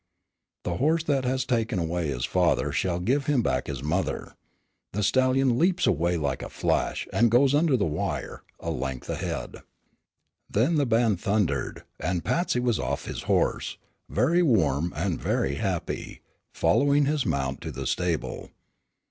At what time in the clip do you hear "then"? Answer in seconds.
10.49-10.77